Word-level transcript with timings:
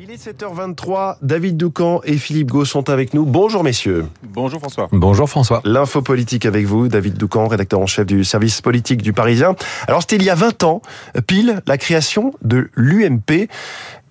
Il 0.00 0.10
est 0.10 0.26
7h23, 0.26 1.16
David 1.20 1.58
Doucan 1.58 2.00
et 2.04 2.16
Philippe 2.16 2.50
Gau 2.50 2.64
sont 2.64 2.88
avec 2.88 3.12
nous. 3.12 3.26
Bonjour 3.26 3.62
messieurs. 3.62 4.06
Bonjour 4.22 4.58
François. 4.58 4.88
Bonjour 4.90 5.28
François. 5.28 5.60
L'info 5.66 6.00
politique 6.00 6.46
avec 6.46 6.64
vous, 6.64 6.88
David 6.88 7.18
Doucan, 7.18 7.46
rédacteur 7.46 7.78
en 7.78 7.86
chef 7.86 8.06
du 8.06 8.24
service 8.24 8.62
politique 8.62 9.02
du 9.02 9.12
Parisien. 9.12 9.54
Alors 9.86 10.00
c'était 10.00 10.16
il 10.16 10.24
y 10.24 10.30
a 10.30 10.34
20 10.34 10.62
ans, 10.62 10.80
pile, 11.26 11.62
la 11.66 11.76
création 11.76 12.32
de 12.42 12.70
l'UMP. 12.74 13.48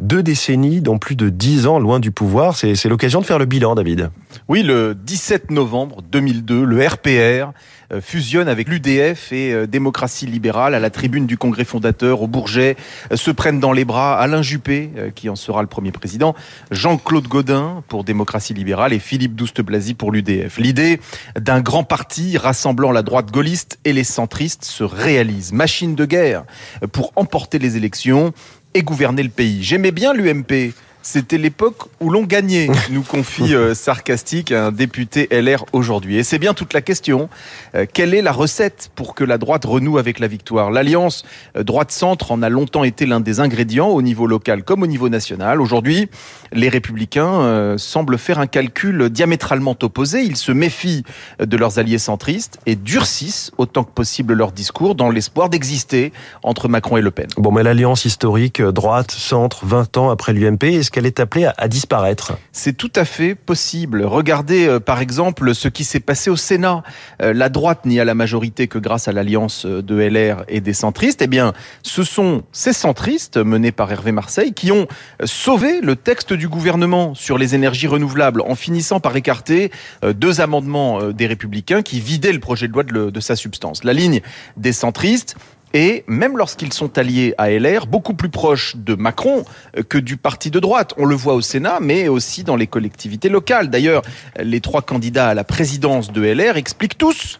Deux 0.00 0.22
décennies, 0.22 0.80
dans 0.80 0.96
plus 0.96 1.14
de 1.14 1.28
10 1.28 1.66
ans 1.66 1.78
loin 1.78 2.00
du 2.00 2.10
pouvoir. 2.10 2.56
C'est 2.56 2.86
l'occasion 2.86 3.20
de 3.20 3.26
faire 3.26 3.38
le 3.38 3.44
bilan, 3.44 3.74
David. 3.74 4.10
Oui, 4.48 4.62
le 4.62 4.94
17 4.94 5.50
novembre 5.50 6.00
2002, 6.10 6.64
le 6.64 6.86
RPR 6.86 7.52
euh, 7.92 8.00
fusionne 8.00 8.48
avec 8.48 8.68
l'UDF 8.68 9.30
et 9.30 9.52
euh, 9.52 9.66
Démocratie 9.66 10.24
libérale 10.24 10.74
à 10.74 10.80
la 10.80 10.88
tribune 10.88 11.26
du 11.26 11.36
Congrès 11.36 11.64
fondateur 11.64 12.22
au 12.22 12.28
Bourget. 12.28 12.76
Euh, 13.12 13.16
se 13.16 13.30
prennent 13.30 13.60
dans 13.60 13.72
les 13.72 13.84
bras 13.84 14.18
Alain 14.18 14.40
Juppé, 14.40 14.90
qui 15.14 15.28
en 15.28 15.36
sera 15.36 15.60
le 15.60 15.68
premier 15.68 15.92
président, 15.92 16.34
Jean-Claude 16.70 17.28
Godin 17.28 17.82
pour 17.88 18.02
Démocratie 18.02 18.54
libérale 18.54 18.94
et 18.94 19.00
Philippe 19.00 19.34
Douste-Blazy 19.34 19.92
pour 19.92 20.12
l'UDF. 20.12 20.56
L'idée 20.58 20.98
d'un 21.38 21.60
grand 21.60 21.84
parti 21.84 22.38
rassemblant 22.38 22.90
la 22.90 23.02
droite 23.02 23.30
gaulliste 23.30 23.78
et 23.84 23.92
les 23.92 24.04
centristes 24.04 24.64
se 24.64 24.82
réalise. 24.82 25.52
Machine 25.52 25.94
de 25.94 26.06
guerre 26.06 26.44
pour 26.92 27.12
emporter 27.16 27.58
les 27.58 27.76
élections 27.76 28.32
et 28.74 28.82
gouverner 28.82 29.22
le 29.22 29.28
pays. 29.28 29.62
J'aimais 29.62 29.92
bien 29.92 30.12
l'UMP. 30.12 30.72
C'était 31.02 31.38
l'époque 31.38 31.84
où 32.00 32.10
l'on 32.10 32.24
gagnait, 32.24 32.68
nous 32.90 33.02
confie 33.02 33.54
euh, 33.54 33.74
sarcastique 33.74 34.52
un 34.52 34.70
député 34.70 35.28
LR 35.30 35.64
aujourd'hui. 35.72 36.18
Et 36.18 36.22
c'est 36.22 36.38
bien 36.38 36.52
toute 36.52 36.74
la 36.74 36.82
question. 36.82 37.30
Euh, 37.74 37.86
quelle 37.90 38.12
est 38.12 38.20
la 38.20 38.32
recette 38.32 38.90
pour 38.94 39.14
que 39.14 39.24
la 39.24 39.38
droite 39.38 39.64
renoue 39.64 39.96
avec 39.96 40.18
la 40.18 40.26
victoire? 40.26 40.70
L'alliance 40.70 41.24
euh, 41.56 41.62
droite-centre 41.62 42.32
en 42.32 42.42
a 42.42 42.50
longtemps 42.50 42.84
été 42.84 43.06
l'un 43.06 43.20
des 43.20 43.40
ingrédients 43.40 43.88
au 43.88 44.02
niveau 44.02 44.26
local 44.26 44.62
comme 44.62 44.82
au 44.82 44.86
niveau 44.86 45.08
national. 45.08 45.62
Aujourd'hui, 45.62 46.08
les 46.52 46.68
républicains 46.68 47.76
semblent 47.78 48.18
faire 48.18 48.38
un 48.38 48.46
calcul 48.46 49.08
diamétralement 49.08 49.76
opposé. 49.82 50.22
Ils 50.22 50.36
se 50.36 50.52
méfient 50.52 51.04
de 51.38 51.56
leurs 51.56 51.78
alliés 51.78 51.98
centristes 51.98 52.58
et 52.66 52.76
durcissent 52.76 53.52
autant 53.56 53.84
que 53.84 53.92
possible 53.92 54.34
leur 54.34 54.52
discours 54.52 54.94
dans 54.94 55.10
l'espoir 55.10 55.48
d'exister 55.48 56.12
entre 56.42 56.68
Macron 56.68 56.96
et 56.96 57.02
Le 57.02 57.10
Pen. 57.10 57.28
Bon, 57.36 57.52
mais 57.52 57.62
l'alliance 57.62 58.04
historique 58.04 58.60
droite-centre, 58.60 59.64
20 59.64 59.96
ans 59.96 60.10
après 60.10 60.32
l'UMP, 60.32 60.64
qu'elle 60.90 61.06
est 61.06 61.20
appelée 61.20 61.48
à, 61.56 61.68
disparaître 61.68 62.32
C'est 62.52 62.76
tout 62.76 62.92
à 62.96 63.04
fait 63.04 63.34
possible. 63.34 64.02
Regardez 64.04 64.66
euh, 64.66 64.80
par 64.80 65.00
exemple 65.00 65.54
ce 65.54 65.68
qui 65.68 65.84
s'est 65.84 66.00
passé 66.00 66.30
au 66.30 66.36
Sénat. 66.36 66.82
Euh, 67.22 67.32
la 67.32 67.48
droite 67.48 67.86
n'y 67.86 68.00
a 68.00 68.04
la 68.04 68.14
majorité 68.14 68.68
que 68.68 68.78
grâce 68.78 69.08
à 69.08 69.12
l'alliance 69.12 69.66
de 69.66 69.94
LR 69.96 70.44
et 70.48 70.60
des 70.60 70.72
centristes. 70.72 71.22
Eh 71.22 71.26
bien, 71.26 71.52
ce 71.82 72.02
sont 72.02 72.42
ces 72.52 72.72
centristes 72.72 73.36
menés 73.36 73.72
par 73.72 73.90
Hervé 73.90 74.12
Marseille 74.12 74.52
qui 74.52 74.72
ont 74.72 74.86
sauvé 75.24 75.80
le 75.80 75.96
texte 75.96 76.32
du 76.32 76.48
gouvernement 76.48 77.14
sur 77.14 77.38
les 77.38 77.54
énergies 77.54 77.86
renouvelables 77.86 78.40
en 78.42 78.54
finissant 78.54 79.00
par 79.00 79.16
écarter 79.16 79.70
euh, 80.04 80.12
deux 80.12 80.40
amendements 80.40 81.12
des 81.12 81.26
républicains 81.26 81.82
qui 81.82 82.00
vidaient 82.00 82.32
le 82.32 82.40
projet 82.40 82.68
de 82.68 82.72
loi 82.72 82.82
de 82.82 83.20
sa 83.20 83.36
substance. 83.36 83.84
La 83.84 83.92
ligne 83.92 84.20
des 84.56 84.72
centristes, 84.72 85.36
et 85.74 86.04
même 86.06 86.36
lorsqu'ils 86.36 86.72
sont 86.72 86.98
alliés 86.98 87.34
à 87.38 87.50
LR, 87.50 87.86
beaucoup 87.86 88.14
plus 88.14 88.28
proches 88.28 88.76
de 88.76 88.94
Macron 88.94 89.44
que 89.88 89.98
du 89.98 90.16
parti 90.16 90.50
de 90.50 90.60
droite. 90.60 90.94
On 90.96 91.04
le 91.04 91.14
voit 91.14 91.34
au 91.34 91.40
Sénat, 91.40 91.78
mais 91.80 92.08
aussi 92.08 92.44
dans 92.44 92.56
les 92.56 92.66
collectivités 92.66 93.28
locales. 93.28 93.70
D'ailleurs, 93.70 94.02
les 94.38 94.60
trois 94.60 94.82
candidats 94.82 95.28
à 95.28 95.34
la 95.34 95.44
présidence 95.44 96.12
de 96.12 96.22
LR 96.22 96.56
expliquent 96.56 96.98
tous 96.98 97.38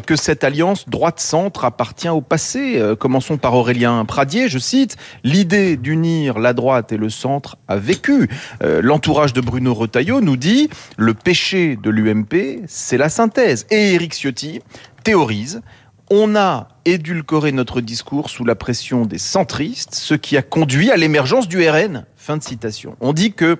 que 0.00 0.16
cette 0.16 0.44
alliance 0.44 0.88
droite-centre 0.88 1.64
appartient 1.64 2.08
au 2.08 2.20
passé. 2.20 2.76
Euh, 2.76 2.96
commençons 2.96 3.36
par 3.36 3.54
Aurélien 3.54 4.04
Pradier, 4.04 4.48
je 4.48 4.58
cite, 4.58 4.96
l'idée 5.22 5.76
d'unir 5.76 6.38
la 6.38 6.54
droite 6.54 6.92
et 6.92 6.96
le 6.96 7.10
centre 7.10 7.56
a 7.68 7.76
vécu. 7.76 8.28
Euh, 8.62 8.80
l'entourage 8.82 9.32
de 9.32 9.40
Bruno 9.40 9.74
Retailleau 9.74 10.20
nous 10.20 10.36
dit, 10.36 10.70
le 10.96 11.14
péché 11.14 11.76
de 11.76 11.90
l'UMP, 11.90 12.62
c'est 12.66 12.96
la 12.96 13.08
synthèse. 13.08 13.66
Et 13.70 13.94
Éric 13.94 14.14
Ciotti 14.14 14.60
théorise 15.04 15.62
on 16.14 16.36
a 16.36 16.68
édulcoré 16.84 17.52
notre 17.52 17.80
discours 17.80 18.28
sous 18.28 18.44
la 18.44 18.54
pression 18.54 19.06
des 19.06 19.16
centristes, 19.16 19.94
ce 19.94 20.12
qui 20.12 20.36
a 20.36 20.42
conduit 20.42 20.90
à 20.90 20.98
l'émergence 20.98 21.48
du 21.48 21.66
RN. 21.66 22.04
Fin 22.18 22.36
de 22.36 22.42
citation. 22.42 22.96
On 23.00 23.14
dit 23.14 23.32
que, 23.32 23.56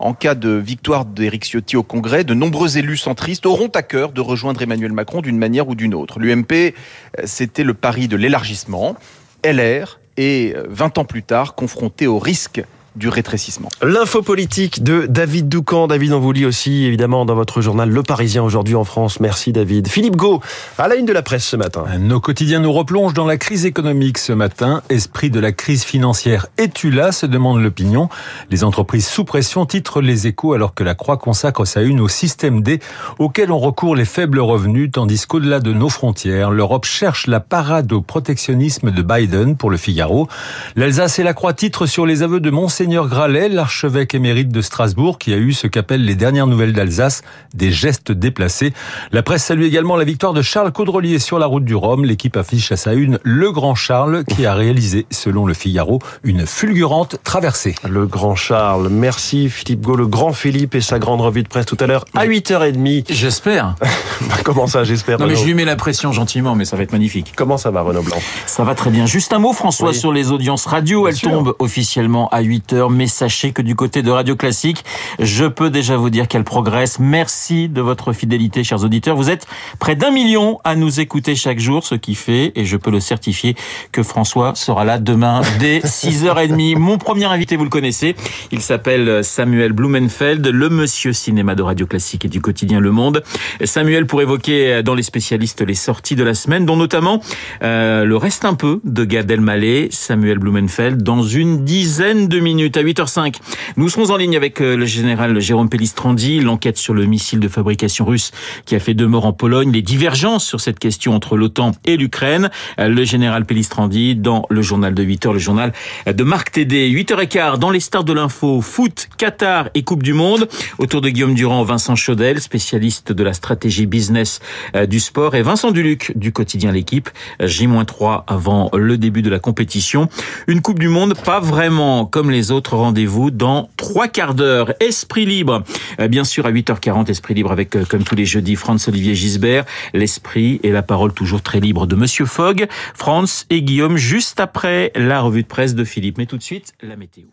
en 0.00 0.12
cas 0.12 0.34
de 0.34 0.50
victoire 0.50 1.04
d'Éric 1.04 1.44
Ciotti 1.44 1.76
au 1.76 1.84
Congrès, 1.84 2.24
de 2.24 2.34
nombreux 2.34 2.78
élus 2.78 2.96
centristes 2.96 3.46
auront 3.46 3.68
à 3.68 3.82
cœur 3.82 4.10
de 4.10 4.20
rejoindre 4.20 4.60
Emmanuel 4.60 4.90
Macron 4.90 5.20
d'une 5.20 5.38
manière 5.38 5.68
ou 5.68 5.76
d'une 5.76 5.94
autre. 5.94 6.18
L'UMP, 6.18 6.52
euh, 6.52 7.22
c'était 7.26 7.62
le 7.62 7.74
pari 7.74 8.08
de 8.08 8.16
l'élargissement. 8.16 8.96
LR 9.44 10.00
est, 10.16 10.56
20 10.68 10.98
ans 10.98 11.04
plus 11.04 11.22
tard, 11.22 11.54
confronté 11.54 12.08
au 12.08 12.18
risque 12.18 12.64
du 12.96 13.08
rétrécissement. 13.08 13.68
L'info 13.82 14.22
politique 14.22 14.84
de 14.84 15.06
David 15.06 15.48
Doucan. 15.48 15.88
David, 15.88 16.12
on 16.12 16.20
vous 16.20 16.30
lit 16.30 16.46
aussi 16.46 16.84
évidemment 16.84 17.24
dans 17.24 17.34
votre 17.34 17.60
journal 17.60 17.90
Le 17.90 18.02
Parisien 18.04 18.42
aujourd'hui 18.44 18.76
en 18.76 18.84
France. 18.84 19.18
Merci 19.18 19.52
David. 19.52 19.88
Philippe 19.88 20.14
Gau, 20.14 20.40
à 20.78 20.86
la 20.86 20.94
une 20.94 21.04
de 21.04 21.12
la 21.12 21.22
presse 21.22 21.44
ce 21.44 21.56
matin. 21.56 21.84
Nos 21.98 22.20
quotidiens 22.20 22.60
nous 22.60 22.72
replongent 22.72 23.14
dans 23.14 23.26
la 23.26 23.36
crise 23.36 23.66
économique 23.66 24.18
ce 24.18 24.32
matin. 24.32 24.82
Esprit 24.90 25.30
de 25.30 25.40
la 25.40 25.50
crise 25.50 25.82
financière, 25.82 26.46
es-tu 26.56 26.92
là 26.92 27.10
se 27.10 27.26
demande 27.26 27.60
l'opinion. 27.60 28.08
Les 28.50 28.62
entreprises 28.62 29.08
sous 29.08 29.24
pression 29.24 29.66
titrent 29.66 30.00
les 30.00 30.28
échos 30.28 30.52
alors 30.52 30.74
que 30.74 30.84
la 30.84 30.94
Croix 30.94 31.16
consacre 31.16 31.64
sa 31.64 31.82
une 31.82 32.00
au 32.00 32.08
système 32.08 32.62
D 32.62 32.78
auquel 33.18 33.50
on 33.50 33.58
recourt 33.58 33.96
les 33.96 34.04
faibles 34.04 34.38
revenus 34.38 34.90
tandis 34.92 35.26
qu'au-delà 35.26 35.58
de 35.58 35.72
nos 35.72 35.88
frontières, 35.88 36.52
l'Europe 36.52 36.84
cherche 36.84 37.26
la 37.26 37.40
parade 37.40 37.92
au 37.92 38.02
protectionnisme 38.02 38.92
de 38.92 39.02
Biden 39.02 39.56
pour 39.56 39.70
le 39.70 39.76
Figaro. 39.76 40.28
L'Alsace 40.76 41.18
et 41.18 41.24
la 41.24 41.34
Croix 41.34 41.54
titrent 41.54 41.86
sur 41.86 42.06
les 42.06 42.22
aveux 42.22 42.40
de 42.40 42.50
Monseigneur 42.50 42.83
Monseigneur 42.84 43.08
Gralet, 43.08 43.48
l'archevêque 43.48 44.14
émérite 44.14 44.50
de 44.50 44.60
Strasbourg, 44.60 45.16
qui 45.16 45.32
a 45.32 45.38
eu 45.38 45.54
ce 45.54 45.66
qu'appellent 45.66 46.04
les 46.04 46.16
dernières 46.16 46.46
nouvelles 46.46 46.74
d'Alsace, 46.74 47.22
des 47.54 47.72
gestes 47.72 48.12
déplacés. 48.12 48.74
La 49.10 49.22
presse 49.22 49.42
salue 49.44 49.62
également 49.62 49.96
la 49.96 50.04
victoire 50.04 50.34
de 50.34 50.42
Charles 50.42 50.70
Caudrelier 50.70 51.18
sur 51.18 51.38
la 51.38 51.46
route 51.46 51.64
du 51.64 51.74
Rhum. 51.74 52.04
L'équipe 52.04 52.36
affiche 52.36 52.70
à 52.72 52.76
sa 52.76 52.92
une 52.92 53.18
le 53.22 53.52
grand 53.52 53.74
Charles, 53.74 54.24
qui 54.24 54.44
a 54.44 54.52
réalisé, 54.52 55.06
selon 55.10 55.46
le 55.46 55.54
Figaro, 55.54 55.98
une 56.24 56.46
fulgurante 56.46 57.16
traversée. 57.24 57.74
Le 57.88 58.04
grand 58.04 58.34
Charles. 58.34 58.90
Merci 58.90 59.48
Philippe 59.48 59.80
Gau, 59.80 59.96
le 59.96 60.06
grand 60.06 60.34
Philippe 60.34 60.74
et 60.74 60.82
sa 60.82 60.98
grande 60.98 61.22
revue 61.22 61.42
de 61.42 61.48
presse 61.48 61.64
tout 61.64 61.78
à 61.80 61.86
l'heure 61.86 62.04
à 62.14 62.26
8h30. 62.26 63.06
J'espère. 63.08 63.76
Comment 64.44 64.66
ça, 64.66 64.84
j'espère 64.84 65.18
Non 65.18 65.26
mais 65.26 65.36
je 65.36 65.46
lui 65.46 65.54
mets 65.54 65.64
la 65.64 65.76
pression 65.76 66.12
gentiment, 66.12 66.54
mais 66.54 66.66
ça 66.66 66.76
va 66.76 66.82
être 66.82 66.92
magnifique. 66.92 67.32
Comment 67.34 67.56
ça 67.56 67.70
va, 67.70 67.80
Renaud 67.80 68.02
Blanc? 68.02 68.18
Ça 68.44 68.62
va 68.62 68.74
très 68.74 68.90
bien. 68.90 69.06
Juste 69.06 69.32
un 69.32 69.38
mot, 69.38 69.54
François, 69.54 69.94
sur 69.94 70.12
les 70.12 70.32
audiences 70.32 70.66
radio. 70.66 71.08
Elles 71.08 71.18
tombent 71.18 71.54
officiellement 71.60 72.28
à 72.28 72.42
8h 72.42 72.73
mais 72.90 73.06
sachez 73.06 73.52
que 73.52 73.62
du 73.62 73.74
côté 73.74 74.02
de 74.02 74.10
Radio 74.10 74.36
Classique, 74.36 74.84
je 75.18 75.44
peux 75.44 75.70
déjà 75.70 75.96
vous 75.96 76.10
dire 76.10 76.28
qu'elle 76.28 76.44
progresse. 76.44 76.98
Merci 76.98 77.68
de 77.68 77.80
votre 77.80 78.12
fidélité, 78.12 78.64
chers 78.64 78.84
auditeurs. 78.84 79.16
Vous 79.16 79.30
êtes 79.30 79.46
près 79.78 79.96
d'un 79.96 80.10
million 80.10 80.60
à 80.64 80.76
nous 80.76 81.00
écouter 81.00 81.34
chaque 81.34 81.58
jour, 81.58 81.84
ce 81.84 81.94
qui 81.94 82.14
fait, 82.14 82.52
et 82.54 82.64
je 82.64 82.76
peux 82.76 82.90
le 82.90 83.00
certifier, 83.00 83.54
que 83.92 84.02
François 84.02 84.54
sera 84.54 84.84
là 84.84 84.98
demain 84.98 85.42
dès 85.58 85.78
6h30. 85.84 86.76
Mon 86.76 86.98
premier 86.98 87.26
invité, 87.26 87.56
vous 87.56 87.64
le 87.64 87.70
connaissez, 87.70 88.16
il 88.50 88.60
s'appelle 88.60 89.24
Samuel 89.24 89.72
Blumenfeld, 89.72 90.46
le 90.46 90.68
monsieur 90.68 91.12
cinéma 91.12 91.54
de 91.54 91.62
Radio 91.62 91.86
Classique 91.86 92.24
et 92.24 92.28
du 92.28 92.40
quotidien 92.40 92.80
Le 92.80 92.90
Monde. 92.90 93.22
Samuel 93.64 94.06
pour 94.06 94.22
évoquer 94.22 94.82
dans 94.82 94.94
les 94.94 95.02
spécialistes 95.02 95.62
les 95.62 95.74
sorties 95.74 96.16
de 96.16 96.24
la 96.24 96.34
semaine, 96.34 96.66
dont 96.66 96.76
notamment 96.76 97.20
euh, 97.62 98.04
le 98.04 98.16
reste 98.16 98.44
un 98.44 98.54
peu 98.54 98.80
de 98.84 99.04
Gad 99.04 99.30
Elmaleh, 99.30 99.88
Samuel 99.90 100.38
Blumenfeld, 100.38 101.02
dans 101.02 101.22
une 101.22 101.64
dizaine 101.64 102.28
de 102.28 102.40
minutes 102.40 102.63
à 102.74 102.82
8h05. 102.82 103.36
Nous 103.76 103.88
serons 103.88 104.10
en 104.10 104.16
ligne 104.16 104.36
avec 104.36 104.60
euh, 104.60 104.76
le 104.76 104.86
général 104.86 105.38
Jérôme 105.40 105.68
Pellistrandi, 105.68 106.40
l'enquête 106.40 106.78
sur 106.78 106.94
le 106.94 107.04
missile 107.04 107.40
de 107.40 107.48
fabrication 107.48 108.04
russe 108.04 108.30
qui 108.64 108.74
a 108.74 108.80
fait 108.80 108.94
deux 108.94 109.06
morts 109.06 109.26
en 109.26 109.32
Pologne, 109.32 109.70
les 109.70 109.82
divergences 109.82 110.44
sur 110.46 110.60
cette 110.60 110.78
question 110.78 111.14
entre 111.14 111.36
l'OTAN 111.36 111.72
et 111.84 111.96
l'Ukraine. 111.96 112.50
Euh, 112.78 112.88
le 112.88 113.04
général 113.04 113.44
Pellistrandi 113.44 114.16
dans 114.16 114.46
le 114.48 114.62
journal 114.62 114.94
de 114.94 115.04
8h, 115.04 115.32
le 115.32 115.38
journal 115.38 115.72
de 116.06 116.24
Marc 116.24 116.52
Tédé. 116.52 116.90
8h15 116.90 117.58
dans 117.58 117.70
les 117.70 117.80
stars 117.80 118.04
de 118.04 118.12
l'info, 118.12 118.60
foot, 118.60 119.08
Qatar 119.18 119.68
et 119.74 119.82
Coupe 119.82 120.02
du 120.02 120.14
Monde. 120.14 120.48
Autour 120.78 121.02
de 121.02 121.10
Guillaume 121.10 121.34
Durand, 121.34 121.62
Vincent 121.64 121.96
Chaudel, 121.96 122.40
spécialiste 122.40 123.12
de 123.12 123.22
la 123.22 123.34
stratégie 123.34 123.86
business 123.86 124.40
euh, 124.74 124.86
du 124.86 125.00
sport 125.00 125.34
et 125.34 125.42
Vincent 125.42 125.70
Duluc 125.70 126.12
du 126.16 126.32
quotidien 126.32 126.72
L'équipe. 126.72 127.10
J-3 127.40 128.24
avant 128.26 128.70
le 128.72 128.96
début 128.96 129.22
de 129.22 129.30
la 129.30 129.38
compétition. 129.38 130.08
Une 130.46 130.62
Coupe 130.62 130.78
du 130.78 130.88
Monde 130.88 131.14
pas 131.14 131.40
vraiment 131.40 132.06
comme 132.06 132.30
les 132.30 132.50
autres 132.50 132.53
rendez-vous 132.62 133.30
dans 133.30 133.70
trois 133.76 134.08
quarts 134.08 134.34
d'heure. 134.34 134.72
Esprit 134.80 135.26
libre, 135.26 135.64
euh, 136.00 136.08
bien 136.08 136.24
sûr 136.24 136.46
à 136.46 136.52
8h40, 136.52 137.10
Esprit 137.10 137.34
libre 137.34 137.52
avec, 137.52 137.76
euh, 137.76 137.84
comme 137.84 138.04
tous 138.04 138.14
les 138.14 138.26
jeudis, 138.26 138.56
Franz-Olivier 138.56 139.14
Gisbert. 139.14 139.64
L'esprit 139.92 140.60
et 140.62 140.70
la 140.70 140.82
parole 140.82 141.12
toujours 141.12 141.42
très 141.42 141.60
libre 141.60 141.86
de 141.86 141.96
Monsieur 141.96 142.26
Fogg, 142.26 142.66
Franz 142.94 143.46
et 143.50 143.62
Guillaume, 143.62 143.96
juste 143.96 144.40
après 144.40 144.92
la 144.94 145.20
revue 145.20 145.42
de 145.42 145.48
presse 145.48 145.74
de 145.74 145.84
Philippe. 145.84 146.18
Mais 146.18 146.26
tout 146.26 146.38
de 146.38 146.42
suite, 146.42 146.74
la 146.82 146.96
météo. 146.96 147.26